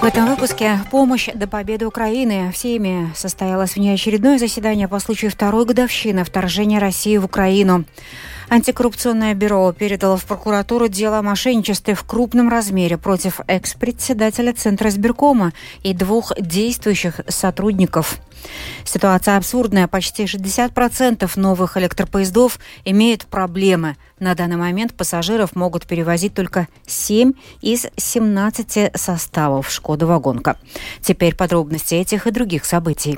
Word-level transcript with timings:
В 0.00 0.04
этом 0.04 0.24
выпуске 0.24 0.78
помощь 0.90 1.28
до 1.34 1.46
победы 1.46 1.86
Украины. 1.86 2.50
В 2.52 2.56
Сейме 2.56 3.12
состоялось 3.14 3.76
внеочередное 3.76 4.38
заседание 4.38 4.88
по 4.88 4.98
случаю 4.98 5.30
второй 5.30 5.66
годовщины 5.66 6.24
вторжения 6.24 6.78
России 6.78 7.18
в 7.18 7.26
Украину. 7.26 7.84
Антикоррупционное 8.50 9.34
бюро 9.34 9.72
передало 9.72 10.16
в 10.16 10.24
прокуратуру 10.24 10.88
дело 10.88 11.18
о 11.18 11.22
мошенничестве 11.22 11.94
в 11.94 12.02
крупном 12.02 12.48
размере 12.48 12.98
против 12.98 13.40
экс-председателя 13.46 14.52
Центра 14.52 14.88
избиркома 14.88 15.52
и 15.84 15.94
двух 15.94 16.32
действующих 16.36 17.20
сотрудников. 17.28 18.18
Ситуация 18.84 19.36
абсурдная. 19.36 19.86
Почти 19.86 20.24
60% 20.24 21.30
новых 21.36 21.76
электропоездов 21.76 22.58
имеют 22.84 23.26
проблемы. 23.26 23.96
На 24.18 24.34
данный 24.34 24.56
момент 24.56 24.94
пассажиров 24.94 25.54
могут 25.54 25.86
перевозить 25.86 26.34
только 26.34 26.66
7 26.88 27.34
из 27.60 27.86
17 27.96 28.90
составов 28.96 29.70
«Шкода 29.70 30.06
Вагонка». 30.06 30.56
Теперь 31.00 31.36
подробности 31.36 31.94
этих 31.94 32.26
и 32.26 32.32
других 32.32 32.64
событий. 32.64 33.16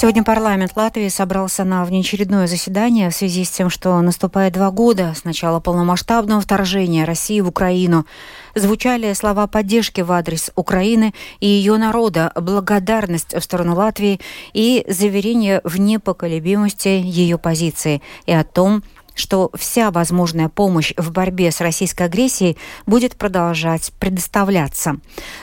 Сегодня 0.00 0.24
парламент 0.24 0.72
Латвии 0.76 1.08
собрался 1.08 1.62
на 1.62 1.84
внеочередное 1.84 2.46
заседание 2.46 3.10
в 3.10 3.14
связи 3.14 3.44
с 3.44 3.50
тем, 3.50 3.68
что 3.68 4.00
наступает 4.00 4.54
два 4.54 4.70
года 4.70 5.12
с 5.14 5.24
начала 5.24 5.60
полномасштабного 5.60 6.40
вторжения 6.40 7.04
России 7.04 7.42
в 7.42 7.48
Украину. 7.48 8.06
Звучали 8.54 9.12
слова 9.12 9.46
поддержки 9.46 10.00
в 10.00 10.10
адрес 10.10 10.52
Украины 10.54 11.12
и 11.40 11.46
ее 11.46 11.76
народа, 11.76 12.32
благодарность 12.34 13.34
в 13.34 13.42
сторону 13.42 13.74
Латвии 13.74 14.20
и 14.54 14.86
заверение 14.88 15.60
в 15.64 15.78
непоколебимости 15.78 16.88
ее 16.88 17.36
позиции 17.36 18.00
и 18.24 18.32
о 18.32 18.42
том, 18.42 18.82
что 19.14 19.50
вся 19.54 19.90
возможная 19.90 20.48
помощь 20.48 20.94
в 20.96 21.12
борьбе 21.12 21.52
с 21.52 21.60
российской 21.60 22.04
агрессией 22.04 22.56
будет 22.86 23.16
продолжать 23.16 23.92
предоставляться. 24.00 24.96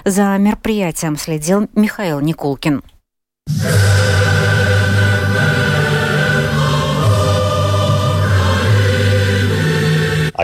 За 0.03 0.35
мероприятием 0.39 1.15
следил 1.15 1.69
Михаил 1.75 2.21
Никулкин. 2.21 2.81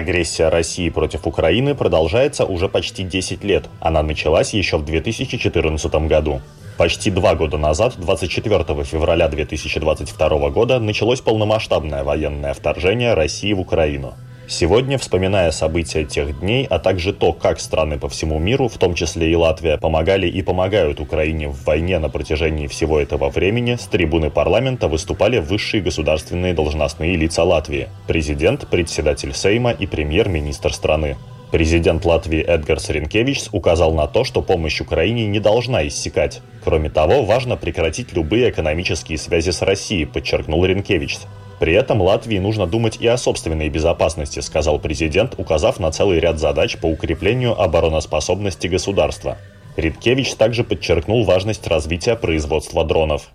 Агрессия 0.04 0.50
России 0.50 0.90
против 0.90 1.26
Украины 1.26 1.76
продолжается 1.76 2.44
уже 2.44 2.68
почти 2.68 3.04
10 3.04 3.42
лет. 3.46 3.70
Она 3.80 4.04
началась 4.04 4.54
еще 4.54 4.78
в 4.78 4.84
2014 4.84 5.94
году. 6.10 6.42
Почти 6.78 7.10
два 7.10 7.36
года 7.36 7.58
назад, 7.58 7.94
24 7.96 8.84
февраля 8.84 9.30
2022 9.30 10.50
года, 10.50 10.80
началось 10.80 11.22
полномасштабное 11.22 12.04
военное 12.04 12.54
вторжение 12.54 13.14
России 13.14 13.54
в 13.54 13.62
Украину. 13.62 14.14
Сегодня, 14.46 14.98
вспоминая 14.98 15.52
события 15.52 16.04
тех 16.04 16.40
дней, 16.40 16.68
а 16.70 16.78
также 16.78 17.14
то, 17.14 17.32
как 17.32 17.62
страны 17.62 17.98
по 17.98 18.10
всему 18.10 18.40
миру, 18.40 18.68
в 18.68 18.78
том 18.78 18.94
числе 18.94 19.32
и 19.32 19.36
Латвия, 19.36 19.78
помогали 19.78 20.28
и 20.28 20.42
помогают 20.42 21.00
Украине 21.00 21.48
в 21.48 21.64
войне 21.64 21.98
на 21.98 22.10
протяжении 22.10 22.68
всего 22.68 23.00
этого 23.00 23.30
времени, 23.30 23.76
с 23.76 23.88
трибуны 23.88 24.30
парламента 24.30 24.90
выступали 24.90 25.40
высшие 25.40 25.82
государственные 25.82 26.54
должностные 26.54 27.16
лица 27.16 27.44
Латвии– 27.44 27.88
президент, 28.08 28.68
председатель 28.68 29.34
Сейма 29.34 29.72
и 29.72 29.88
премьер-министр 29.88 30.74
страны. 30.74 31.16
Президент 31.52 32.04
Латвии 32.04 32.42
Эдгарс 32.42 32.90
Ренкевич 32.90 33.44
указал 33.52 33.94
на 33.94 34.08
то, 34.08 34.24
что 34.24 34.42
помощь 34.42 34.82
Украине 34.82 35.28
не 35.28 35.40
должна 35.40 35.88
иссякать. 35.88 36.42
Кроме 36.64 36.90
того, 36.90 37.24
важно 37.24 37.58
прекратить 37.58 38.12
любые 38.12 38.50
экономические 38.50 39.18
связи 39.18 39.52
с 39.52 39.62
Россией, 39.62 40.06
подчеркнул 40.06 40.66
Ренкевич. 40.66 41.20
При 41.64 41.72
этом 41.72 42.02
Латвии 42.02 42.40
нужно 42.40 42.68
думать 42.68 42.98
и 43.00 43.08
о 43.08 43.16
собственной 43.16 43.70
безопасности, 43.70 44.42
сказал 44.42 44.80
президент, 44.80 45.36
указав 45.38 45.80
на 45.80 45.94
целый 45.94 46.20
ряд 46.20 46.38
задач 46.38 46.78
по 46.78 46.88
укреплению 46.88 47.58
обороноспособности 47.58 48.68
государства. 48.68 49.38
Риткевич 49.78 50.34
также 50.34 50.66
подчеркнул 50.66 51.24
важность 51.24 51.66
развития 51.68 52.18
производства 52.18 52.84
дронов. 52.84 53.30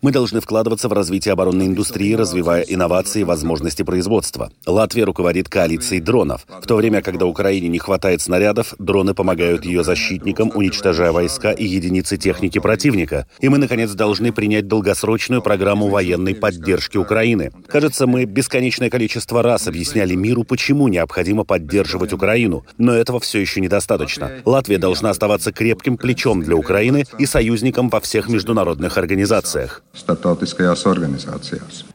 Мы 0.00 0.12
должны 0.12 0.40
вкладываться 0.40 0.88
в 0.88 0.92
развитие 0.94 1.32
оборонной 1.32 1.66
индустрии, 1.66 2.14
развивая 2.14 2.62
инновации 2.62 3.20
и 3.20 3.24
возможности 3.24 3.82
производства. 3.82 4.50
Латвия 4.66 5.04
руководит 5.04 5.50
коалицией 5.50 6.00
дронов. 6.00 6.46
В 6.48 6.66
то 6.66 6.76
время, 6.76 7.02
когда 7.02 7.26
Украине 7.26 7.68
не 7.68 7.78
хватает 7.78 8.22
снарядов, 8.22 8.74
дроны 8.78 9.12
помогают 9.12 9.66
ее 9.66 9.84
защитникам, 9.84 10.50
уничтожая 10.54 11.12
войска 11.12 11.52
и 11.52 11.66
единицы 11.66 12.16
техники 12.16 12.58
противника. 12.58 13.26
И 13.40 13.50
мы, 13.50 13.58
наконец, 13.58 13.90
должны 13.90 14.32
принять 14.32 14.66
долгосрочную 14.66 15.42
программу 15.42 15.88
военной 15.88 16.34
поддержки 16.34 16.96
Украины. 16.96 17.52
Кажется, 17.68 18.06
мы 18.06 18.24
бесконечное 18.24 18.88
количество 18.88 19.42
раз 19.42 19.68
объясняли 19.68 20.14
миру, 20.14 20.44
почему 20.44 20.88
необходимо 20.88 21.44
поддерживать 21.44 22.14
Украину. 22.14 22.64
Но 22.78 22.94
этого 22.94 23.20
все 23.20 23.38
еще 23.38 23.60
недостаточно. 23.60 24.30
Латвия 24.46 24.78
должна 24.78 25.10
оставаться 25.10 25.52
крепким 25.52 25.98
плечом 25.98 26.42
для 26.42 26.56
Украины 26.56 27.04
и 27.18 27.26
союзом 27.26 27.49
союзником 27.50 27.88
во 27.88 28.00
всех 28.00 28.28
международных 28.28 28.96
организациях. 28.96 29.82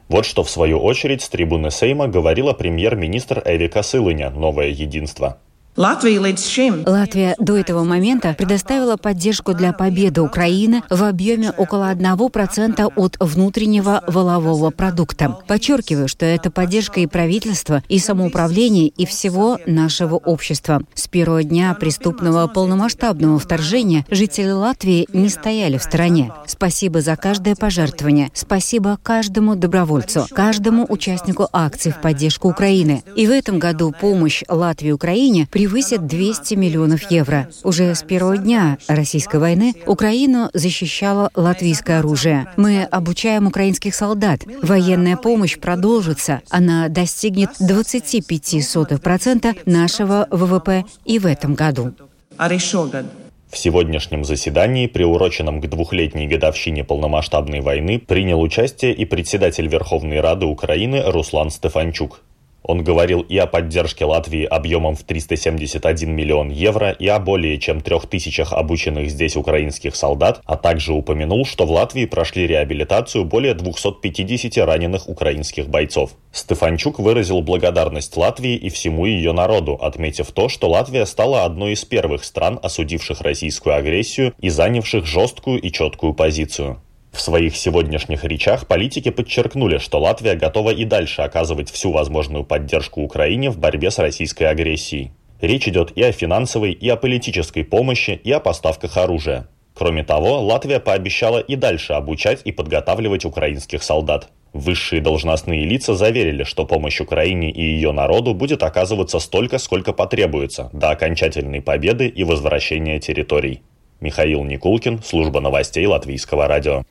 Вот 0.08 0.26
что 0.26 0.44
в 0.44 0.50
свою 0.50 0.78
очередь 0.78 1.22
с 1.22 1.28
трибуны 1.28 1.70
Сейма 1.70 2.08
говорила 2.08 2.52
премьер-министр 2.52 3.42
Эвика 3.44 3.82
Сылыня 3.82 4.30
«Новое 4.30 4.68
единство». 4.68 5.38
Латвия 5.76 7.34
до 7.38 7.56
этого 7.56 7.84
момента 7.84 8.34
предоставила 8.36 8.96
поддержку 8.96 9.52
для 9.52 9.74
победы 9.74 10.22
Украины 10.22 10.82
в 10.88 11.04
объеме 11.04 11.50
около 11.50 11.92
1% 11.92 12.92
от 12.96 13.16
внутреннего 13.20 14.02
волового 14.06 14.70
продукта. 14.70 15.36
Подчеркиваю, 15.46 16.08
что 16.08 16.24
это 16.24 16.50
поддержка 16.50 17.00
и 17.00 17.06
правительства, 17.06 17.82
и 17.88 17.98
самоуправления, 17.98 18.88
и 18.88 19.04
всего 19.04 19.58
нашего 19.66 20.14
общества. 20.14 20.82
С 20.94 21.08
первого 21.08 21.42
дня 21.44 21.74
преступного 21.74 22.46
полномасштабного 22.46 23.38
вторжения 23.38 24.06
жители 24.10 24.50
Латвии 24.50 25.06
не 25.12 25.28
стояли 25.28 25.76
в 25.76 25.82
стороне. 25.82 26.32
Спасибо 26.46 27.02
за 27.02 27.16
каждое 27.16 27.54
пожертвование. 27.54 28.30
Спасибо 28.32 28.98
каждому 29.02 29.56
добровольцу, 29.56 30.26
каждому 30.30 30.86
участнику 30.88 31.48
акций 31.52 31.92
в 31.92 32.00
поддержку 32.00 32.48
Украины. 32.48 33.02
И 33.14 33.26
в 33.26 33.30
этом 33.30 33.58
году 33.58 33.92
помощь 34.00 34.42
Латвии 34.48 34.92
Украине 34.92 35.46
при 35.50 35.65
превысят 35.66 36.06
200 36.06 36.54
миллионов 36.54 37.10
евро. 37.10 37.48
Уже 37.64 37.92
с 37.92 38.04
первого 38.04 38.36
дня 38.36 38.78
российской 38.86 39.40
войны 39.40 39.74
Украину 39.84 40.48
защищало 40.52 41.30
латвийское 41.34 41.98
оружие. 41.98 42.46
Мы 42.56 42.84
обучаем 42.84 43.48
украинских 43.48 43.92
солдат. 43.96 44.42
Военная 44.62 45.16
помощь 45.16 45.58
продолжится. 45.58 46.40
Она 46.50 46.88
достигнет 46.88 47.50
25% 47.60 49.58
нашего 49.66 50.28
ВВП 50.30 50.84
и 51.04 51.18
в 51.18 51.26
этом 51.26 51.54
году. 51.54 51.92
В 52.38 53.58
сегодняшнем 53.58 54.24
заседании, 54.24 54.86
приуроченном 54.86 55.60
к 55.60 55.66
двухлетней 55.68 56.28
годовщине 56.28 56.84
полномасштабной 56.84 57.60
войны, 57.60 57.98
принял 57.98 58.40
участие 58.40 58.94
и 58.94 59.04
председатель 59.04 59.66
Верховной 59.66 60.20
Рады 60.20 60.46
Украины 60.46 61.02
Руслан 61.10 61.50
Стефанчук. 61.50 62.20
Он 62.66 62.82
говорил 62.82 63.20
и 63.20 63.38
о 63.38 63.46
поддержке 63.46 64.04
Латвии 64.04 64.42
объемом 64.44 64.96
в 64.96 65.04
371 65.04 66.10
миллион 66.10 66.50
евро, 66.50 66.90
и 66.90 67.06
о 67.06 67.20
более 67.20 67.58
чем 67.58 67.80
трех 67.80 68.06
тысячах 68.06 68.52
обученных 68.52 69.08
здесь 69.08 69.36
украинских 69.36 69.94
солдат, 69.94 70.40
а 70.44 70.56
также 70.56 70.92
упомянул, 70.92 71.46
что 71.46 71.64
в 71.64 71.70
Латвии 71.70 72.06
прошли 72.06 72.44
реабилитацию 72.48 73.24
более 73.24 73.54
250 73.54 74.66
раненых 74.66 75.08
украинских 75.08 75.68
бойцов. 75.68 76.10
Стефанчук 76.32 76.98
выразил 76.98 77.40
благодарность 77.40 78.16
Латвии 78.16 78.56
и 78.56 78.68
всему 78.68 79.06
ее 79.06 79.30
народу, 79.30 79.74
отметив 79.80 80.32
то, 80.32 80.48
что 80.48 80.68
Латвия 80.68 81.06
стала 81.06 81.44
одной 81.44 81.74
из 81.74 81.84
первых 81.84 82.24
стран, 82.24 82.58
осудивших 82.60 83.20
российскую 83.20 83.76
агрессию 83.76 84.34
и 84.40 84.48
занявших 84.48 85.06
жесткую 85.06 85.60
и 85.60 85.70
четкую 85.70 86.14
позицию. 86.14 86.80
В 87.16 87.20
своих 87.22 87.56
сегодняшних 87.56 88.24
речах 88.24 88.66
политики 88.66 89.10
подчеркнули, 89.10 89.78
что 89.78 89.98
Латвия 89.98 90.34
готова 90.34 90.68
и 90.68 90.84
дальше 90.84 91.22
оказывать 91.22 91.70
всю 91.70 91.90
возможную 91.90 92.44
поддержку 92.44 93.00
Украине 93.00 93.48
в 93.48 93.58
борьбе 93.58 93.90
с 93.90 93.98
российской 93.98 94.44
агрессией. 94.44 95.12
Речь 95.40 95.66
идет 95.66 95.92
и 95.96 96.02
о 96.02 96.12
финансовой, 96.12 96.72
и 96.72 96.86
о 96.90 96.96
политической 96.96 97.64
помощи, 97.64 98.20
и 98.22 98.30
о 98.30 98.38
поставках 98.38 98.98
оружия. 98.98 99.48
Кроме 99.74 100.04
того, 100.04 100.42
Латвия 100.42 100.78
пообещала 100.78 101.38
и 101.38 101.56
дальше 101.56 101.94
обучать 101.94 102.42
и 102.44 102.52
подготавливать 102.52 103.24
украинских 103.24 103.82
солдат. 103.82 104.28
Высшие 104.52 105.00
должностные 105.00 105.64
лица 105.64 105.94
заверили, 105.94 106.44
что 106.44 106.66
помощь 106.66 107.00
Украине 107.00 107.50
и 107.50 107.62
ее 107.62 107.92
народу 107.92 108.34
будет 108.34 108.62
оказываться 108.62 109.20
столько, 109.20 109.56
сколько 109.56 109.94
потребуется 109.94 110.68
до 110.74 110.90
окончательной 110.90 111.62
победы 111.62 112.08
и 112.08 112.24
возвращения 112.24 113.00
территорий. 113.00 113.62
Михаил 114.00 114.44
Никулкин, 114.44 115.02
служба 115.02 115.40
новостей 115.40 115.86
Латвийского 115.86 116.46
радио. 116.46 116.84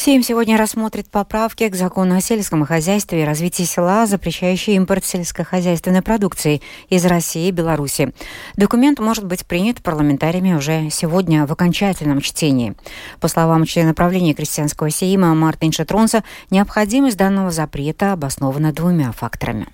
Сейм 0.00 0.22
сегодня 0.22 0.56
рассмотрит 0.56 1.10
поправки 1.10 1.68
к 1.68 1.74
закону 1.74 2.16
о 2.16 2.20
сельском 2.20 2.64
хозяйстве 2.64 3.22
и 3.22 3.24
развитии 3.24 3.64
села, 3.64 4.06
запрещающие 4.06 4.76
импорт 4.76 5.04
сельскохозяйственной 5.04 6.02
продукции 6.02 6.62
из 6.88 7.04
России 7.04 7.48
и 7.48 7.50
Беларуси. 7.50 8.14
Документ 8.56 9.00
может 9.00 9.24
быть 9.24 9.44
принят 9.44 9.82
парламентариями 9.82 10.54
уже 10.54 10.88
сегодня 10.90 11.46
в 11.46 11.52
окончательном 11.52 12.20
чтении. 12.20 12.76
По 13.20 13.26
словам 13.26 13.64
члена 13.64 13.92
правления 13.92 14.34
крестьянского 14.34 14.88
Сейма 14.90 15.34
Мартин 15.34 15.72
Шатронса, 15.72 16.22
необходимость 16.48 17.16
данного 17.16 17.50
запрета 17.50 18.12
обоснована 18.12 18.72
двумя 18.72 19.10
факторами. 19.10 19.66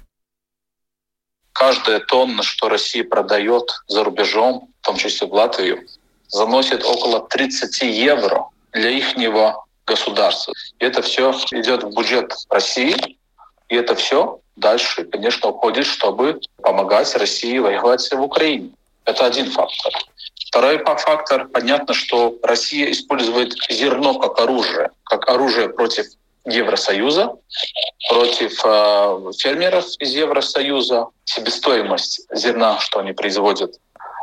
Каждая 1.52 2.00
тонна, 2.00 2.42
что 2.42 2.70
Россия 2.70 3.04
продает 3.04 3.70
за 3.88 4.02
рубежом, 4.02 4.70
в 4.80 4.86
том 4.86 4.96
числе 4.96 5.26
в 5.26 5.34
Латвию, 5.34 5.86
заносит 6.28 6.82
около 6.82 7.20
30 7.28 7.82
евро 7.82 8.48
для 8.72 8.88
ихнего 8.88 9.64
государства. 9.86 10.54
И 10.78 10.84
это 10.84 11.02
все 11.02 11.32
идет 11.52 11.84
в 11.84 11.90
бюджет 11.90 12.32
России, 12.50 12.96
и 13.68 13.76
это 13.76 13.94
все 13.94 14.40
дальше, 14.56 15.04
конечно, 15.04 15.50
уходит, 15.50 15.86
чтобы 15.86 16.40
помогать 16.62 17.14
России 17.16 17.58
воевать 17.58 18.08
в 18.10 18.20
Украине. 18.20 18.70
Это 19.04 19.26
один 19.26 19.50
фактор. 19.50 19.92
Второй 20.48 20.78
фактор, 20.78 21.48
понятно, 21.48 21.94
что 21.94 22.36
Россия 22.42 22.90
использует 22.90 23.54
зерно 23.68 24.18
как 24.18 24.40
оружие, 24.40 24.90
как 25.04 25.28
оружие 25.28 25.68
против 25.68 26.06
Евросоюза, 26.46 27.34
против 28.08 28.60
э, 28.64 29.32
фермеров 29.38 29.86
из 29.98 30.14
Евросоюза. 30.14 31.08
Себестоимость 31.24 32.26
зерна, 32.32 32.78
что 32.78 33.00
они 33.00 33.12
производят, 33.12 33.74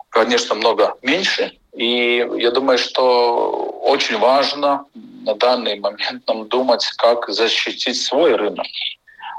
конечно, 0.10 0.56
много 0.56 0.96
меньше. 1.02 1.58
И 1.74 2.28
я 2.38 2.52
думаю, 2.52 2.78
что 2.78 3.80
очень 3.82 4.18
важно 4.18 4.86
на 5.24 5.36
данный 5.36 5.80
момент 5.80 6.28
нам 6.28 6.48
думать, 6.48 6.86
как 6.98 7.30
защитить 7.30 8.02
свой 8.02 8.36
рынок. 8.36 8.68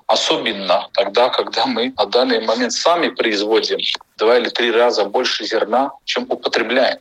Особенно 0.06 0.88
тогда, 0.94 1.28
когда 1.28 1.66
мы 1.66 1.92
на 1.96 2.06
данный 2.06 2.44
момент 2.44 2.72
сами 2.72 3.08
производим 3.08 3.78
два 4.18 4.38
или 4.38 4.48
три 4.48 4.70
раза 4.70 5.04
больше 5.04 5.44
зерна, 5.44 5.92
чем 6.04 6.26
употребляем. 6.28 6.98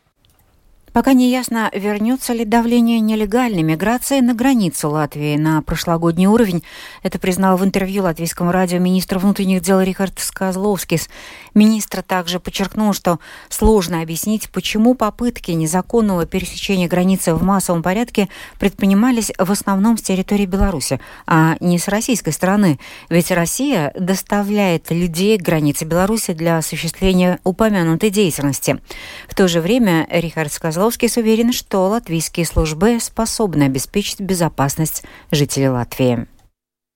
Пока 0.93 1.13
не 1.13 1.31
ясно, 1.31 1.69
вернется 1.73 2.33
ли 2.33 2.43
давление 2.43 2.99
нелегальной 2.99 3.61
миграции 3.61 4.19
на 4.19 4.33
границу 4.33 4.89
Латвии 4.89 5.37
на 5.37 5.61
прошлогодний 5.61 6.25
уровень. 6.25 6.63
Это 7.01 7.17
признал 7.17 7.55
в 7.55 7.63
интервью 7.63 8.03
латвийскому 8.03 8.51
радио 8.51 8.77
министр 8.79 9.17
внутренних 9.17 9.61
дел 9.61 9.79
Рихард 9.79 10.19
Сказловскис. 10.19 11.07
Министр 11.53 12.01
также 12.01 12.41
подчеркнул, 12.41 12.91
что 12.91 13.19
сложно 13.47 14.01
объяснить, 14.01 14.49
почему 14.51 14.93
попытки 14.93 15.51
незаконного 15.51 16.25
пересечения 16.25 16.89
границы 16.89 17.35
в 17.35 17.41
массовом 17.41 17.83
порядке 17.83 18.27
предпринимались 18.59 19.31
в 19.37 19.49
основном 19.49 19.97
с 19.97 20.01
территории 20.01 20.45
Беларуси, 20.45 20.99
а 21.25 21.55
не 21.61 21.79
с 21.79 21.87
российской 21.87 22.31
стороны. 22.31 22.79
Ведь 23.09 23.31
Россия 23.31 23.93
доставляет 23.97 24.91
людей 24.91 25.37
к 25.37 25.41
границе 25.41 25.85
Беларуси 25.85 26.33
для 26.33 26.57
осуществления 26.57 27.39
упомянутой 27.45 28.09
деятельности. 28.09 28.81
В 29.29 29.35
то 29.35 29.47
же 29.47 29.61
время 29.61 30.05
Рихард 30.11 30.51
сказал, 30.51 30.80
Козловский 30.81 31.11
уверен, 31.15 31.53
что 31.53 31.87
латвийские 31.89 32.43
службы 32.43 32.97
способны 32.99 33.65
обеспечить 33.65 34.19
безопасность 34.19 35.03
жителей 35.29 35.69
Латвии. 35.69 36.25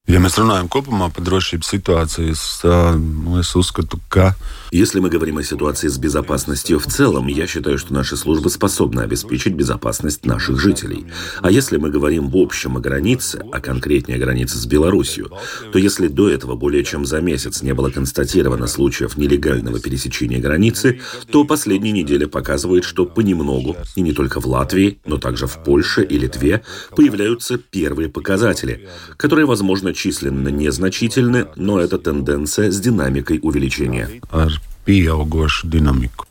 Ja 0.06 0.20
mēs 0.22 0.36
runājam 0.38 0.68
kopumā 0.70 1.08
par 1.10 1.26
drošības 1.26 1.72
situācijas, 1.74 2.42
nu, 3.02 3.40
es 3.42 3.56
uzskatu, 3.58 3.98
ka 4.08 4.36
Если 4.76 5.00
мы 5.00 5.10
говорим 5.10 5.38
о 5.38 5.44
ситуации 5.44 5.88
с 5.88 5.98
безопасностью 5.98 6.80
в 6.80 6.86
целом, 6.88 7.28
я 7.28 7.48
считаю, 7.48 7.78
что 7.78 7.94
наши 7.94 8.18
службы 8.18 8.50
способны 8.50 9.02
обеспечить 9.02 9.54
безопасность 9.54 10.26
наших 10.26 10.60
жителей. 10.60 11.06
А 11.42 11.50
если 11.50 11.78
мы 11.78 11.90
говорим 11.90 12.30
в 12.30 12.36
общем 12.36 12.76
о 12.76 12.82
границе, 12.82 13.42
а 13.54 13.62
конкретнее 13.62 14.18
о 14.18 14.20
границе 14.20 14.58
с 14.58 14.66
Беларусью, 14.66 15.32
то 15.72 15.80
если 15.80 16.10
до 16.10 16.30
этого 16.30 16.56
более 16.56 16.84
чем 16.84 17.06
за 17.06 17.22
месяц 17.22 17.62
не 17.62 17.74
было 17.74 17.90
констатировано 17.90 18.68
случаев 18.68 19.16
нелегального 19.16 19.80
пересечения 19.80 20.42
границы, 20.42 21.00
то 21.32 21.46
последняя 21.46 21.94
неделя 21.94 22.28
показывает, 22.28 22.84
что 22.84 23.06
понемногу, 23.06 23.78
и 23.96 24.02
не 24.02 24.12
только 24.12 24.42
в 24.42 24.46
Латвии, 24.46 25.00
но 25.06 25.20
также 25.20 25.48
в 25.48 25.64
Польше 25.64 26.04
и 26.04 26.18
Литве, 26.18 26.64
появляются 26.94 27.58
первые 27.58 28.10
показатели, 28.10 28.90
которые, 29.16 29.46
возможно, 29.46 29.94
численно 29.96 30.50
незначительны, 30.50 31.48
но 31.56 31.80
это 31.80 31.98
тенденция 31.98 32.70
с 32.70 32.80
динамикой 32.80 33.40
увеличения 33.42 34.22
pieaugošu 34.86 35.68
dinamiku. 35.68 36.26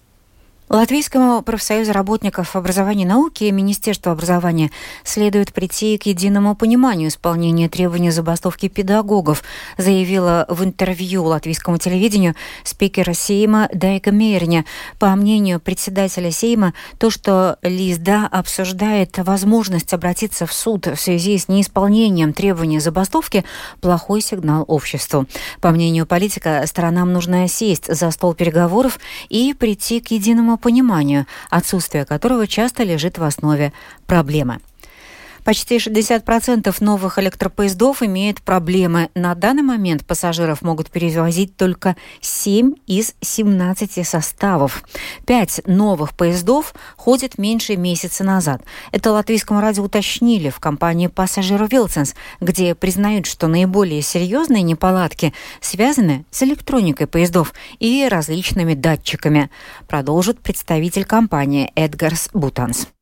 Латвийскому 0.70 1.42
профсоюзу 1.42 1.92
работников 1.92 2.56
образования 2.56 3.02
и 3.02 3.06
науки 3.06 3.44
и 3.44 3.52
Министерству 3.52 4.10
образования 4.10 4.70
следует 5.04 5.52
прийти 5.52 5.98
к 5.98 6.06
единому 6.06 6.56
пониманию 6.56 7.10
исполнения 7.10 7.68
требований 7.68 8.10
забастовки 8.10 8.68
педагогов, 8.68 9.42
заявила 9.76 10.46
в 10.48 10.64
интервью 10.64 11.24
латвийскому 11.24 11.76
телевидению 11.76 12.34
спикера 12.64 13.12
Сейма 13.12 13.68
Дайка 13.74 14.10
Мейерня. 14.10 14.64
По 14.98 15.14
мнению 15.14 15.60
председателя 15.60 16.30
Сейма, 16.30 16.72
то, 16.98 17.10
что 17.10 17.58
Лизда 17.60 18.26
обсуждает 18.26 19.18
возможность 19.18 19.92
обратиться 19.92 20.46
в 20.46 20.52
суд 20.54 20.86
в 20.86 20.96
связи 20.96 21.36
с 21.36 21.46
неисполнением 21.46 22.32
требований 22.32 22.80
забастовки, 22.80 23.44
плохой 23.82 24.22
сигнал 24.22 24.64
обществу. 24.66 25.26
По 25.60 25.70
мнению 25.72 26.06
политика, 26.06 26.62
сторонам 26.66 27.12
нужно 27.12 27.48
сесть 27.48 27.94
за 27.94 28.10
стол 28.10 28.32
переговоров 28.32 28.98
и 29.28 29.52
прийти 29.52 30.00
к 30.00 30.10
единому 30.10 30.53
пониманию, 30.56 31.26
отсутствие 31.50 32.04
которого 32.04 32.46
часто 32.46 32.82
лежит 32.82 33.18
в 33.18 33.22
основе 33.24 33.72
проблемы. 34.06 34.60
Почти 35.44 35.76
60% 35.76 36.74
новых 36.80 37.18
электропоездов 37.18 38.02
имеют 38.02 38.40
проблемы. 38.40 39.10
На 39.14 39.34
данный 39.34 39.62
момент 39.62 40.06
пассажиров 40.06 40.62
могут 40.62 40.90
перевозить 40.90 41.56
только 41.56 41.96
7 42.22 42.72
из 42.86 43.14
17 43.20 44.06
составов. 44.08 44.82
Пять 45.26 45.60
новых 45.66 46.14
поездов 46.16 46.74
ходят 46.96 47.36
меньше 47.36 47.76
месяца 47.76 48.24
назад. 48.24 48.62
Это 48.90 49.12
латвийскому 49.12 49.60
радио 49.60 49.84
уточнили 49.84 50.48
в 50.48 50.60
компании 50.60 51.08
«Пассажиру 51.08 51.66
Вилсенс», 51.66 52.14
где 52.40 52.74
признают, 52.74 53.26
что 53.26 53.46
наиболее 53.46 54.00
серьезные 54.00 54.62
неполадки 54.62 55.34
связаны 55.60 56.24
с 56.30 56.42
электроникой 56.42 57.06
поездов 57.06 57.52
и 57.78 58.08
различными 58.10 58.72
датчиками. 58.72 59.50
Продолжит 59.88 60.40
представитель 60.40 61.04
компании 61.04 61.70
Эдгарс 61.74 62.30
Бутанс 62.32 62.93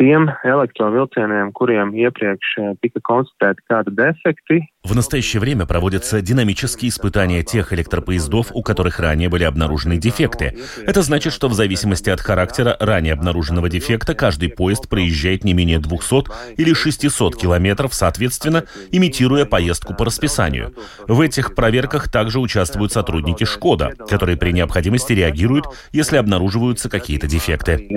tiem 0.00 0.28
elektrovilcieniem, 0.44 1.52
kuriem 1.56 1.94
iepriekš 1.96 2.52
eh, 2.60 2.72
tika 2.84 3.02
konstatēti 3.08 3.64
kādi 3.70 3.94
defekti, 3.98 4.60
В 4.86 4.94
настоящее 4.94 5.40
время 5.40 5.66
проводятся 5.66 6.22
динамические 6.22 6.90
испытания 6.90 7.42
тех 7.42 7.72
электропоездов, 7.72 8.52
у 8.52 8.62
которых 8.62 9.00
ранее 9.00 9.28
были 9.28 9.42
обнаружены 9.42 9.96
дефекты. 9.96 10.56
Это 10.86 11.02
значит, 11.02 11.32
что 11.32 11.48
в 11.48 11.54
зависимости 11.54 12.08
от 12.08 12.20
характера 12.20 12.76
ранее 12.78 13.14
обнаруженного 13.14 13.68
дефекта 13.68 14.14
каждый 14.14 14.48
поезд 14.48 14.88
проезжает 14.88 15.42
не 15.42 15.54
менее 15.54 15.80
200 15.80 16.56
или 16.56 16.72
600 16.72 17.34
километров, 17.34 17.94
соответственно, 17.94 18.66
имитируя 18.92 19.44
поездку 19.44 19.92
по 19.92 20.04
расписанию. 20.04 20.72
В 21.08 21.20
этих 21.20 21.56
проверках 21.56 22.08
также 22.08 22.38
участвуют 22.38 22.92
сотрудники 22.92 23.42
«Шкода», 23.42 23.92
которые 24.08 24.36
при 24.36 24.52
необходимости 24.52 25.12
реагируют, 25.12 25.66
если 25.90 26.16
обнаруживаются 26.16 26.88
какие-то 26.88 27.26
дефекты. 27.26 27.88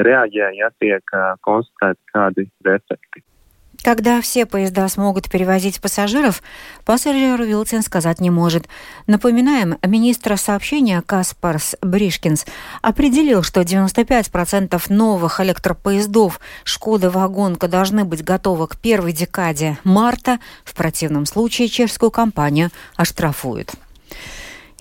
Когда 3.81 4.19
все 4.21 4.45
поезда 4.45 4.87
смогут 4.89 5.29
перевозить 5.29 5.79
пассажиров, 5.79 6.43
пассажир 6.85 7.41
Вилтин 7.41 7.81
сказать 7.81 8.19
не 8.19 8.29
может. 8.29 8.67
Напоминаем, 9.07 9.77
министр 9.85 10.37
сообщения 10.37 11.01
Каспарс 11.01 11.75
Бришкинс 11.81 12.45
определил, 12.81 13.41
что 13.41 13.61
95% 13.61 14.81
новых 14.89 15.39
электропоездов 15.39 16.39
«Шкода 16.65 17.09
Вагонка» 17.09 17.67
должны 17.67 18.03
быть 18.03 18.23
готовы 18.23 18.67
к 18.67 18.77
первой 18.77 19.13
декаде 19.13 19.77
марта. 19.83 20.39
В 20.65 20.73
противном 20.73 21.25
случае 21.25 21.69
чешскую 21.69 22.11
компанию 22.11 22.71
оштрафуют. 22.95 23.75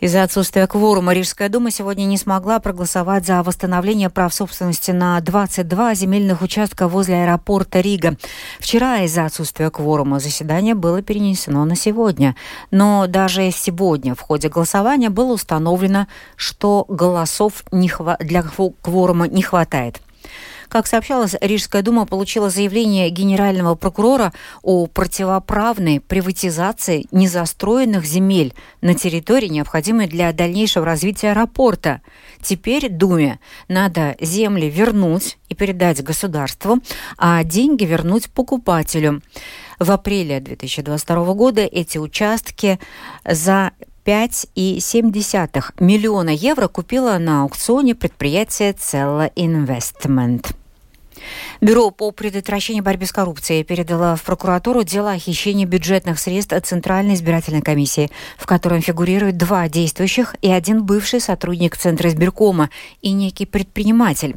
Из-за 0.00 0.22
отсутствия 0.22 0.68
кворума 0.68 1.12
Рижская 1.12 1.48
дума 1.48 1.72
сегодня 1.72 2.04
не 2.04 2.16
смогла 2.18 2.60
проголосовать 2.60 3.26
за 3.26 3.42
восстановление 3.42 4.10
прав 4.10 4.32
собственности 4.32 4.92
на 4.92 5.20
22 5.20 5.94
земельных 5.96 6.40
участка 6.40 6.86
возле 6.86 7.24
аэропорта 7.24 7.80
Рига. 7.80 8.16
Вчера 8.60 8.98
из-за 8.98 9.24
отсутствия 9.24 9.70
кворума 9.70 10.20
заседание 10.20 10.76
было 10.76 11.02
перенесено 11.02 11.64
на 11.64 11.74
сегодня. 11.74 12.36
Но 12.70 13.08
даже 13.08 13.50
сегодня 13.50 14.14
в 14.14 14.20
ходе 14.20 14.48
голосования 14.48 15.10
было 15.10 15.32
установлено, 15.32 16.06
что 16.36 16.84
голосов 16.88 17.64
для 17.72 18.44
кворума 18.82 19.26
не 19.26 19.42
хватает. 19.42 20.00
Как 20.68 20.86
сообщалось, 20.86 21.34
Рижская 21.40 21.82
дума 21.82 22.04
получила 22.04 22.50
заявление 22.50 23.08
генерального 23.08 23.74
прокурора 23.74 24.34
о 24.62 24.86
противоправной 24.86 26.00
приватизации 26.00 27.06
незастроенных 27.10 28.04
земель 28.04 28.52
на 28.82 28.94
территории, 28.94 29.48
необходимой 29.48 30.08
для 30.08 30.32
дальнейшего 30.32 30.84
развития 30.84 31.30
аэропорта. 31.30 32.02
Теперь 32.42 32.90
Думе 32.90 33.40
надо 33.68 34.14
земли 34.20 34.68
вернуть 34.68 35.38
и 35.48 35.54
передать 35.54 36.02
государству, 36.04 36.78
а 37.16 37.42
деньги 37.44 37.84
вернуть 37.84 38.30
покупателю. 38.30 39.22
В 39.78 39.90
апреле 39.90 40.40
2022 40.40 41.34
года 41.34 41.62
эти 41.62 41.96
участки 41.96 42.78
за 43.24 43.72
5,7 44.04 45.62
миллиона 45.80 46.30
евро 46.30 46.68
купила 46.68 47.16
на 47.18 47.42
аукционе 47.42 47.94
предприятие 47.94 48.72
Cella 48.72 49.32
Investment. 49.34 50.57
Бюро 51.60 51.90
по 51.90 52.10
предотвращению 52.10 52.84
борьбы 52.84 53.06
с 53.06 53.12
коррупцией 53.12 53.64
передало 53.64 54.16
в 54.16 54.22
прокуратуру 54.22 54.84
дело 54.84 55.12
о 55.12 55.18
хищении 55.18 55.64
бюджетных 55.64 56.18
средств 56.18 56.54
Центральной 56.64 57.14
избирательной 57.14 57.62
комиссии, 57.62 58.10
в 58.36 58.46
котором 58.46 58.80
фигурируют 58.80 59.36
два 59.36 59.68
действующих 59.68 60.36
и 60.42 60.50
один 60.50 60.84
бывший 60.84 61.20
сотрудник 61.20 61.76
Центра 61.76 62.08
избиркома 62.08 62.70
и 63.02 63.12
некий 63.12 63.46
предприниматель. 63.46 64.36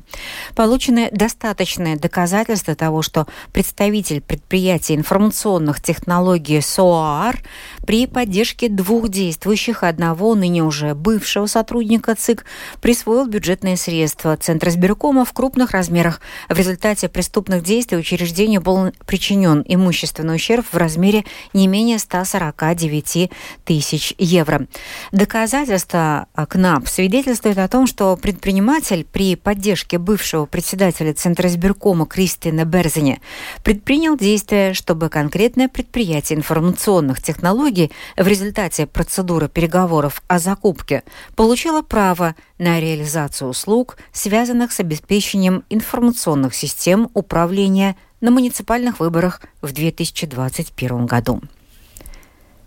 Получены 0.55 1.09
достаточные 1.11 1.95
доказательства 1.95 2.75
того, 2.75 3.01
что 3.01 3.27
представитель 3.53 4.21
предприятия 4.21 4.95
информационных 4.95 5.81
технологий 5.81 6.61
СОАР 6.61 7.41
при 7.85 8.05
поддержке 8.05 8.69
двух 8.69 9.09
действующих 9.09 9.83
одного 9.83 10.35
ныне 10.35 10.63
уже 10.63 10.93
бывшего 10.93 11.47
сотрудника 11.47 12.15
ЦИК 12.15 12.45
присвоил 12.79 13.25
бюджетные 13.25 13.77
средства 13.77 14.37
Центра 14.37 14.69
избиркома 14.69 15.25
в 15.25 15.33
крупных 15.33 15.71
размерах. 15.71 16.21
В 16.49 16.57
результате 16.57 17.09
преступных 17.09 17.63
действий 17.63 17.97
учреждению 17.97 18.61
был 18.61 18.91
причинен 19.05 19.63
имущественный 19.67 20.35
ущерб 20.35 20.65
в 20.71 20.77
размере 20.77 21.25
не 21.53 21.67
менее 21.67 21.99
149 21.99 23.31
тысяч 23.65 24.13
евро. 24.17 24.67
Доказательства 25.11 26.27
КНАП 26.35 26.87
свидетельствуют 26.87 27.57
о 27.57 27.67
том, 27.67 27.87
что 27.87 28.15
предприниматель 28.15 29.05
при 29.11 29.35
поддержке 29.35 29.97
бывшего 29.97 30.45
председателя 30.45 31.13
Центра 31.13 31.49
избиркома 31.49 32.05
Кристина 32.05 32.65
Берзини 32.65 33.21
предпринял 33.63 34.17
действия, 34.17 34.73
чтобы 34.73 35.09
конкретное 35.09 35.67
предприятие 35.67 36.37
информационных 36.37 37.21
технологий 37.21 37.70
в 38.17 38.27
результате 38.27 38.85
процедуры 38.85 39.47
переговоров 39.47 40.21
о 40.27 40.39
закупке 40.39 41.03
получило 41.35 41.81
право 41.81 42.35
на 42.57 42.79
реализацию 42.79 43.49
услуг, 43.49 43.97
связанных 44.11 44.71
с 44.71 44.79
обеспечением 44.79 45.63
информационных 45.69 46.53
систем 46.53 47.09
управления 47.13 47.95
на 48.19 48.31
муниципальных 48.31 48.99
выборах 48.99 49.41
в 49.61 49.71
2021 49.71 51.05
году. 51.05 51.41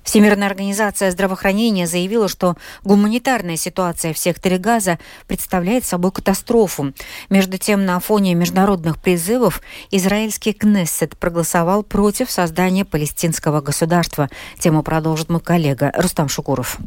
Всемирная 0.04 0.48
организация 0.48 1.10
здравоохранения 1.10 1.86
заявила, 1.86 2.28
что 2.28 2.56
гуманитарная 2.84 3.56
ситуация 3.56 4.12
в 4.12 4.18
секторе 4.18 4.58
Газа 4.58 4.98
представляет 5.26 5.84
собой 5.84 6.12
катастрофу. 6.12 6.92
Между 7.30 7.58
тем, 7.58 7.84
на 7.84 7.98
фоне 7.98 8.34
международных 8.34 9.00
призывов 9.00 9.62
израильский 9.90 10.52
Кнессет 10.52 11.16
проголосовал 11.16 11.82
против 11.82 12.30
создания 12.30 12.84
палестинского 12.84 13.60
государства. 13.60 14.28
Тему 14.58 14.82
продолжит 14.82 15.30
мой 15.30 15.40
коллега 15.40 15.90
Рустам 15.96 16.28
Шукуров. 16.28 16.78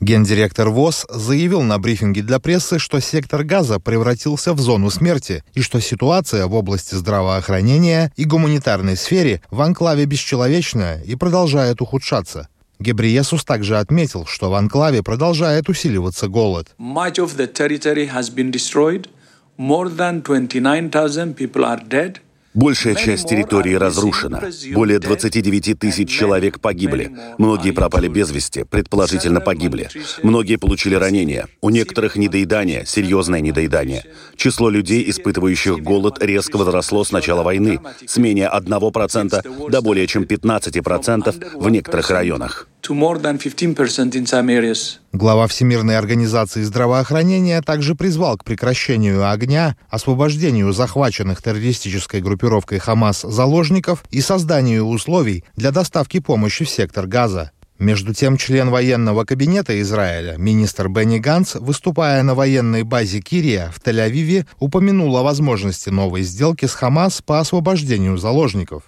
Гендиректор 0.00 0.68
ВОЗ 0.68 1.06
заявил 1.08 1.62
на 1.62 1.78
брифинге 1.78 2.22
для 2.22 2.38
прессы, 2.38 2.78
что 2.78 3.00
сектор 3.00 3.44
газа 3.44 3.80
превратился 3.80 4.52
в 4.52 4.60
зону 4.60 4.90
смерти 4.90 5.42
и 5.54 5.62
что 5.62 5.80
ситуация 5.80 6.46
в 6.46 6.54
области 6.54 6.94
здравоохранения 6.94 8.12
и 8.14 8.24
гуманитарной 8.24 8.96
сфере 8.96 9.40
в 9.50 9.60
анклаве 9.62 10.04
бесчеловечная 10.04 11.00
и 11.02 11.14
продолжает 11.14 11.80
ухудшаться. 11.80 12.48
Гебриесус 12.78 13.42
также 13.42 13.78
отметил, 13.78 14.26
что 14.26 14.50
в 14.50 14.54
анклаве 14.54 15.02
продолжает 15.02 15.70
усиливаться 15.70 16.28
голод. 16.28 16.68
Much 16.78 17.16
of 17.16 17.36
the 17.38 17.50
territory 17.50 18.06
has 18.12 18.28
been 18.28 18.50
destroyed. 18.50 19.08
More 19.58 19.88
than 19.88 20.22
29,000 20.22 21.34
people 21.34 21.64
are 21.64 21.80
dead. 21.88 22.18
Большая 22.56 22.94
часть 22.94 23.28
территории 23.28 23.74
разрушена. 23.74 24.42
Более 24.72 24.98
29 24.98 25.78
тысяч 25.78 26.08
человек 26.08 26.58
погибли. 26.58 27.14
Многие 27.36 27.72
пропали 27.72 28.08
без 28.08 28.30
вести, 28.30 28.64
предположительно 28.64 29.42
погибли. 29.42 29.90
Многие 30.22 30.56
получили 30.56 30.94
ранения. 30.94 31.48
У 31.60 31.68
некоторых 31.68 32.16
недоедание, 32.16 32.86
серьезное 32.86 33.40
недоедание. 33.40 34.04
Число 34.36 34.70
людей, 34.70 35.04
испытывающих 35.10 35.82
голод, 35.82 36.22
резко 36.22 36.56
возросло 36.56 37.04
с 37.04 37.12
начала 37.12 37.42
войны, 37.42 37.78
с 38.06 38.16
менее 38.16 38.50
1% 38.50 39.70
до 39.70 39.82
более 39.82 40.06
чем 40.06 40.22
15% 40.22 41.60
в 41.60 41.68
некоторых 41.68 42.10
районах. 42.10 42.68
Глава 45.16 45.46
Всемирной 45.46 45.96
организации 45.96 46.62
здравоохранения 46.62 47.62
также 47.62 47.94
призвал 47.94 48.36
к 48.36 48.44
прекращению 48.44 49.30
огня, 49.30 49.74
освобождению 49.88 50.74
захваченных 50.74 51.40
террористической 51.40 52.20
группировкой 52.20 52.80
Хамас 52.80 53.22
заложников 53.22 54.04
и 54.10 54.20
созданию 54.20 54.84
условий 54.84 55.42
для 55.56 55.70
доставки 55.70 56.20
помощи 56.20 56.66
в 56.66 56.68
сектор 56.68 57.06
Газа. 57.06 57.50
Между 57.78 58.12
тем, 58.12 58.36
член 58.36 58.68
военного 58.68 59.24
кабинета 59.24 59.80
Израиля, 59.80 60.36
министр 60.36 60.90
Бенни 60.90 61.18
Ганс, 61.18 61.54
выступая 61.54 62.22
на 62.22 62.34
военной 62.34 62.82
базе 62.82 63.22
Кирия 63.22 63.72
в 63.74 63.80
Тель-Авиве, 63.80 64.44
упомянул 64.58 65.16
о 65.16 65.22
возможности 65.22 65.88
новой 65.88 66.24
сделки 66.24 66.66
с 66.66 66.74
Хамас 66.74 67.22
по 67.22 67.40
освобождению 67.40 68.18
заложников. 68.18 68.82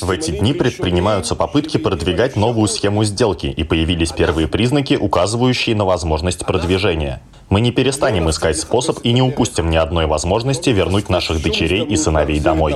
В 0.00 0.10
эти 0.10 0.30
дни 0.30 0.54
предпринимаются 0.54 1.34
попытки 1.34 1.76
продвигать 1.76 2.34
новую 2.34 2.66
схему 2.66 3.04
сделки, 3.04 3.44
и 3.44 3.62
появились 3.62 4.12
первые 4.12 4.48
признаки, 4.48 4.94
указывающие 4.94 5.76
на 5.76 5.84
возможность 5.84 6.46
продвижения. 6.46 7.20
Мы 7.50 7.60
не 7.60 7.72
перестанем 7.72 8.30
искать 8.30 8.58
способ 8.58 9.00
и 9.02 9.12
не 9.12 9.20
упустим 9.20 9.68
ни 9.68 9.76
одной 9.76 10.06
возможности 10.06 10.70
вернуть 10.70 11.10
наших 11.10 11.42
дочерей 11.42 11.84
и 11.84 11.94
сыновей 11.94 12.40
домой. 12.40 12.74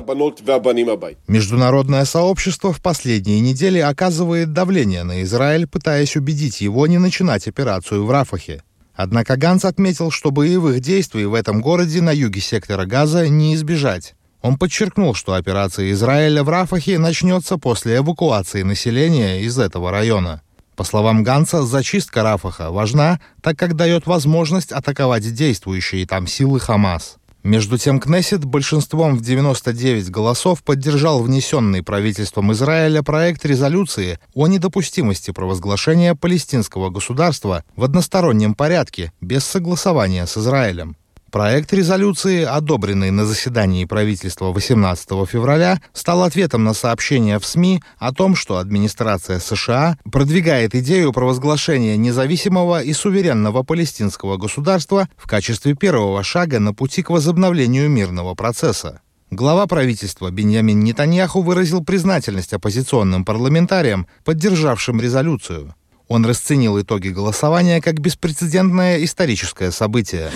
Международное 1.26 2.04
сообщество 2.04 2.74
в 2.74 2.82
последние 2.82 3.40
недели 3.40 3.78
оказывает 3.78 4.52
давление 4.52 5.04
на 5.04 5.22
Израиль, 5.22 5.66
пытаясь 5.66 6.16
убедить 6.16 6.60
его 6.60 6.86
не 6.86 6.98
начинать 6.98 7.48
операцию 7.48 8.04
в 8.04 8.10
Рафахе. 8.10 8.62
Однако 8.94 9.36
Ганс 9.36 9.64
отметил, 9.64 10.10
что 10.10 10.30
боевых 10.30 10.80
действий 10.80 11.24
в 11.24 11.34
этом 11.34 11.60
городе 11.60 12.00
на 12.00 12.12
юге 12.12 12.40
сектора 12.40 12.84
Газа 12.84 13.28
не 13.28 13.54
избежать. 13.54 14.14
Он 14.42 14.58
подчеркнул, 14.58 15.14
что 15.14 15.34
операция 15.34 15.92
Израиля 15.92 16.42
в 16.42 16.48
Рафахе 16.48 16.98
начнется 16.98 17.58
после 17.58 17.98
эвакуации 17.98 18.62
населения 18.62 19.42
из 19.42 19.58
этого 19.58 19.90
района. 19.90 20.42
По 20.76 20.84
словам 20.84 21.22
Ганса, 21.22 21.62
зачистка 21.62 22.22
Рафаха 22.22 22.70
важна, 22.70 23.20
так 23.40 23.56
как 23.58 23.76
дает 23.76 24.06
возможность 24.06 24.72
атаковать 24.72 25.32
действующие 25.32 26.06
там 26.06 26.26
силы 26.26 26.58
Хамас. 26.58 27.18
Между 27.42 27.76
тем, 27.76 27.98
Кнессет 27.98 28.44
большинством 28.44 29.16
в 29.16 29.20
99 29.20 30.10
голосов 30.10 30.62
поддержал 30.62 31.22
внесенный 31.22 31.82
правительством 31.82 32.52
Израиля 32.52 33.02
проект 33.02 33.44
резолюции 33.44 34.20
о 34.32 34.46
недопустимости 34.46 35.32
провозглашения 35.32 36.14
палестинского 36.14 36.90
государства 36.90 37.64
в 37.74 37.82
одностороннем 37.82 38.54
порядке 38.54 39.12
без 39.20 39.44
согласования 39.44 40.26
с 40.26 40.36
Израилем. 40.36 40.96
Проект 41.32 41.72
резолюции, 41.72 42.44
одобренный 42.44 43.10
на 43.10 43.24
заседании 43.24 43.86
правительства 43.86 44.52
18 44.52 45.08
февраля, 45.26 45.80
стал 45.94 46.24
ответом 46.24 46.62
на 46.62 46.74
сообщения 46.74 47.38
в 47.38 47.46
СМИ 47.46 47.82
о 47.98 48.12
том, 48.12 48.36
что 48.36 48.58
администрация 48.58 49.38
США 49.38 49.96
продвигает 50.12 50.74
идею 50.74 51.10
провозглашения 51.10 51.96
независимого 51.96 52.82
и 52.82 52.92
суверенного 52.92 53.62
палестинского 53.62 54.36
государства 54.36 55.08
в 55.16 55.26
качестве 55.26 55.74
первого 55.74 56.22
шага 56.22 56.60
на 56.60 56.74
пути 56.74 57.02
к 57.02 57.08
возобновлению 57.08 57.88
мирного 57.88 58.34
процесса. 58.34 59.00
Глава 59.30 59.66
правительства 59.66 60.30
Беньямин 60.30 60.80
Нетаньяху 60.80 61.40
выразил 61.40 61.82
признательность 61.82 62.52
оппозиционным 62.52 63.24
парламентариям, 63.24 64.06
поддержавшим 64.26 65.00
резолюцию. 65.00 65.74
Он 66.08 66.26
расценил 66.26 66.80
итоги 66.80 67.08
голосования 67.08 67.80
как 67.80 68.00
беспрецедентное 68.00 69.02
историческое 69.04 69.70
событие. 69.70 70.30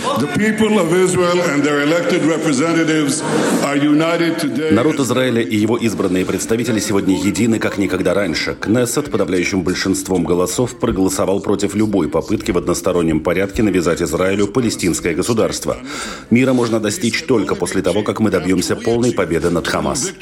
Народ 4.71 4.99
Израиля 4.99 5.41
и 5.41 5.55
его 5.55 5.77
избранные 5.77 6.25
представители 6.25 6.79
сегодня 6.79 7.15
едины 7.15 7.59
как 7.59 7.77
никогда 7.77 8.13
раньше. 8.13 8.55
Кнессет 8.59 9.11
подавляющим 9.11 9.61
большинством 9.61 10.23
голосов 10.23 10.79
проголосовал 10.79 11.41
против 11.41 11.75
любой 11.75 12.09
попытки 12.09 12.51
в 12.51 12.57
одностороннем 12.57 13.19
порядке 13.19 13.61
навязать 13.61 14.01
Израилю 14.01 14.47
палестинское 14.47 15.13
государство. 15.13 15.77
Мира 16.29 16.53
можно 16.53 16.79
достичь 16.79 17.23
только 17.23 17.55
после 17.55 17.81
того, 17.81 18.03
как 18.03 18.19
мы 18.19 18.31
добьемся 18.31 18.75
полной 18.75 19.11
победы 19.11 19.49
над 19.49 19.67
Хамас. 19.67 20.13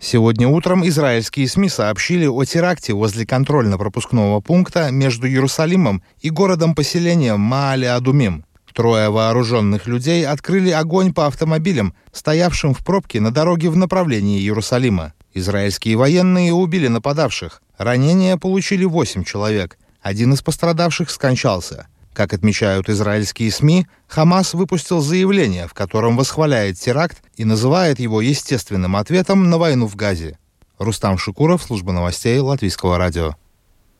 Сегодня 0.00 0.48
утром 0.48 0.86
израильские 0.86 1.48
СМИ 1.48 1.68
сообщили 1.68 2.26
о 2.26 2.44
теракте 2.44 2.92
возле 2.92 3.26
контрольно-пропускного 3.26 4.19
пропускного 4.20 4.40
пункта 4.40 4.90
между 4.90 5.26
Иерусалимом 5.26 6.02
и 6.20 6.30
городом-поселением 6.30 7.40
Маале-Адумим. 7.40 8.44
Трое 8.74 9.10
вооруженных 9.10 9.86
людей 9.86 10.26
открыли 10.26 10.70
огонь 10.70 11.12
по 11.12 11.26
автомобилям, 11.26 11.92
стоявшим 12.12 12.72
в 12.72 12.84
пробке 12.84 13.20
на 13.20 13.30
дороге 13.30 13.68
в 13.68 13.76
направлении 13.76 14.38
Иерусалима. 14.38 15.12
Израильские 15.34 15.96
военные 15.96 16.52
убили 16.52 16.88
нападавших. 16.88 17.62
Ранения 17.78 18.36
получили 18.36 18.84
восемь 18.84 19.24
человек. 19.24 19.78
Один 20.02 20.32
из 20.32 20.42
пострадавших 20.42 21.10
скончался. 21.10 21.86
Как 22.12 22.32
отмечают 22.32 22.88
израильские 22.88 23.50
СМИ, 23.50 23.86
Хамас 24.08 24.54
выпустил 24.54 25.00
заявление, 25.00 25.66
в 25.66 25.74
котором 25.74 26.16
восхваляет 26.16 26.78
теракт 26.78 27.22
и 27.36 27.44
называет 27.44 28.00
его 28.00 28.20
естественным 28.20 28.96
ответом 28.96 29.50
на 29.50 29.58
войну 29.58 29.86
в 29.86 29.96
Газе. 29.96 30.38
Рустам 30.78 31.18
Шукуров, 31.18 31.62
служба 31.62 31.92
новостей 31.92 32.38
Латвийского 32.38 32.98
радио. 32.98 33.34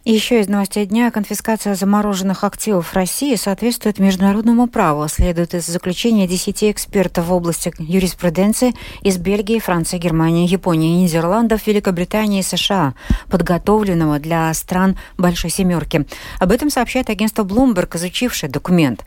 Еще 0.07 0.41
из 0.41 0.49
новостей 0.49 0.87
дня. 0.87 1.11
Конфискация 1.11 1.75
замороженных 1.75 2.43
активов 2.43 2.95
России 2.95 3.35
соответствует 3.35 3.99
международному 3.99 4.67
праву, 4.67 5.07
следует 5.09 5.53
из 5.53 5.67
заключения 5.67 6.27
10 6.27 6.65
экспертов 6.65 7.27
в 7.27 7.33
области 7.35 7.71
юриспруденции 7.79 8.75
из 9.03 9.19
Бельгии, 9.19 9.59
Франции, 9.59 9.99
Германии, 9.99 10.49
Японии, 10.49 11.03
Нидерландов, 11.03 11.67
Великобритании 11.67 12.41
и 12.41 12.43
США, 12.43 12.95
подготовленного 13.29 14.19
для 14.19 14.55
стран 14.55 14.97
Большой 15.19 15.51
Семерки. 15.51 16.07
Об 16.39 16.51
этом 16.51 16.71
сообщает 16.71 17.11
агентство 17.11 17.45
Bloomberg, 17.45 17.95
изучившее 17.95 18.49
документ. 18.49 19.05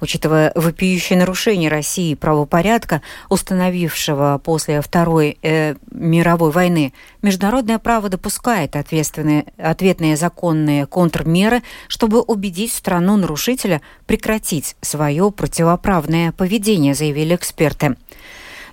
Учитывая 0.00 0.52
вопиющие 0.54 1.18
нарушения 1.18 1.68
России 1.68 2.14
правопорядка, 2.14 3.02
установившего 3.28 4.40
после 4.44 4.80
Второй 4.80 5.38
э, 5.42 5.74
мировой 5.90 6.52
войны, 6.52 6.92
международное 7.20 7.80
право 7.80 8.08
допускает 8.08 8.76
ответственные, 8.76 9.46
ответные 9.58 10.16
законы 10.16 10.35
законные 10.36 10.86
контрмеры, 10.86 11.62
чтобы 11.88 12.20
убедить 12.20 12.72
страну-нарушителя 12.72 13.80
прекратить 14.06 14.76
свое 14.82 15.30
противоправное 15.30 16.32
поведение, 16.32 16.94
заявили 16.94 17.34
эксперты. 17.34 17.96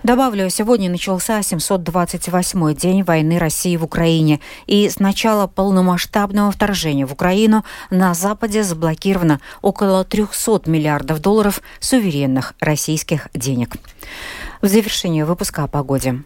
Добавлю, 0.03 0.49
сегодня 0.49 0.89
начался 0.89 1.39
728-й 1.39 2.75
день 2.75 3.03
войны 3.03 3.39
России 3.39 3.77
в 3.77 3.85
Украине. 3.85 4.41
И 4.67 4.89
с 4.89 4.99
начала 4.99 5.47
полномасштабного 5.47 6.51
вторжения 6.51 7.05
в 7.05 7.13
Украину 7.13 7.63
на 7.89 8.13
Западе 8.13 8.63
заблокировано 8.63 9.39
около 9.61 10.03
300 10.03 10.63
миллиардов 10.65 11.21
долларов 11.21 11.61
суверенных 11.79 12.53
российских 12.59 13.29
денег. 13.33 13.77
В 14.61 14.67
завершение 14.67 15.23
выпуска 15.23 15.63
о 15.63 15.67
погоде. 15.67 16.23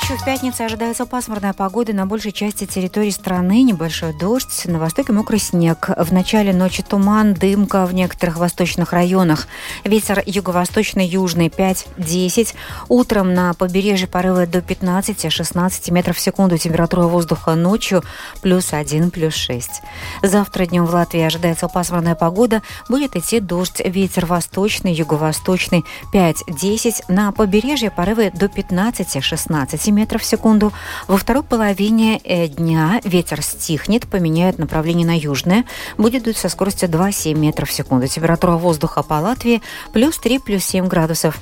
Ночью 0.00 0.16
в 0.16 0.24
пятницу 0.24 0.64
ожидается 0.64 1.04
пасмурная 1.04 1.52
погода 1.52 1.92
на 1.92 2.06
большей 2.06 2.32
части 2.32 2.64
территории 2.64 3.10
страны, 3.10 3.62
небольшой 3.62 4.16
дождь, 4.18 4.64
на 4.64 4.78
востоке 4.78 5.12
мокрый 5.12 5.38
снег. 5.38 5.90
В 5.94 6.12
начале 6.12 6.54
ночи 6.54 6.82
туман, 6.82 7.34
дымка 7.34 7.84
в 7.84 7.92
некоторых 7.92 8.38
восточных 8.38 8.92
районах. 8.92 9.46
Ветер 9.84 10.22
юго-восточный, 10.24 11.06
южный 11.06 11.48
5-10. 11.48 12.54
Утром 12.88 13.34
на 13.34 13.52
побережье 13.52 14.08
порывы 14.08 14.46
до 14.46 14.60
15-16 14.60 15.92
метров 15.92 16.16
в 16.16 16.20
секунду. 16.20 16.56
Температура 16.56 17.02
воздуха 17.02 17.54
ночью 17.54 18.02
плюс 18.40 18.72
1, 18.72 19.10
плюс 19.10 19.34
6. 19.34 19.82
Завтра 20.22 20.64
днем 20.64 20.86
в 20.86 20.94
Латвии 20.94 21.20
ожидается 21.20 21.68
пасмурная 21.68 22.14
погода. 22.14 22.62
Будет 22.88 23.16
идти 23.16 23.38
дождь, 23.38 23.82
ветер 23.84 24.24
восточный, 24.24 24.94
юго-восточный 24.94 25.84
5-10. 26.14 27.04
На 27.08 27.32
побережье 27.32 27.90
порывы 27.90 28.30
до 28.30 28.46
15-16 28.46 29.89
15 29.89 29.89
метров 29.90 30.22
в 30.22 30.24
секунду. 30.24 30.72
Во 31.08 31.16
второй 31.16 31.42
половине 31.42 32.20
э, 32.24 32.48
дня 32.48 33.00
ветер 33.04 33.42
стихнет, 33.42 34.06
поменяет 34.06 34.58
направление 34.58 35.06
на 35.06 35.18
южное. 35.18 35.64
Будет 35.98 36.24
дуть 36.24 36.36
со 36.36 36.48
скоростью 36.48 36.88
2,7 36.88 37.34
метров 37.34 37.68
в 37.68 37.72
секунду. 37.72 38.06
Температура 38.06 38.52
воздуха 38.52 39.02
по 39.02 39.14
Латвии 39.14 39.62
плюс 39.92 40.18
3, 40.18 40.38
плюс 40.38 40.64
7 40.64 40.86
градусов. 40.86 41.38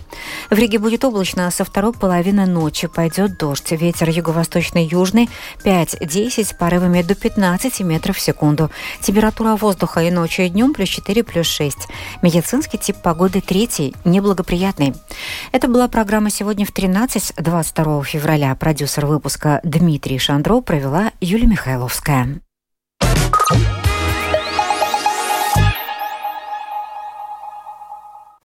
В 0.50 0.54
Риге 0.54 0.78
будет 0.78 1.04
облачно, 1.04 1.50
со 1.50 1.64
второй 1.64 1.92
половины 1.92 2.46
ночи 2.46 2.86
пойдет 2.86 3.36
дождь. 3.38 3.70
Ветер 3.70 4.08
юго-восточный 4.10 4.86
южный 4.86 5.28
5-10, 5.64 6.56
порывами 6.56 7.02
до 7.02 7.14
15 7.14 7.80
метров 7.80 8.16
в 8.16 8.20
секунду. 8.20 8.70
Температура 9.00 9.56
воздуха 9.56 10.00
и 10.00 10.10
ночью 10.10 10.46
и 10.46 10.48
днем 10.48 10.74
плюс 10.74 10.88
4, 10.88 11.24
плюс 11.24 11.46
6. 11.46 11.76
Медицинский 12.22 12.78
тип 12.78 12.96
погоды 13.02 13.40
третий, 13.40 13.94
неблагоприятный. 14.04 14.94
Это 15.52 15.68
была 15.68 15.88
программа 15.88 16.30
«Сегодня 16.30 16.64
в 16.64 16.72
13» 16.72 17.42
22 17.42 18.04
февраля 18.04 18.37
февраля 18.38 18.54
продюсер 18.54 19.04
выпуска 19.04 19.60
Дмитрий 19.64 20.18
Шандро 20.18 20.60
провела 20.60 21.10
Юлия 21.20 21.48
Михайловская. 21.48 22.40